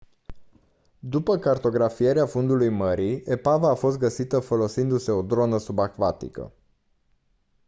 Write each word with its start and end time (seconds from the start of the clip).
după 0.99 1.37
cartografierea 1.37 2.25
fundului 2.25 2.69
mării 2.69 3.23
epava 3.25 3.69
a 3.69 3.73
fost 3.75 3.97
găsită 3.97 4.39
folosindu-se 4.39 5.11
o 5.11 5.21
dronă 5.21 5.57
subacvatică 5.59 6.51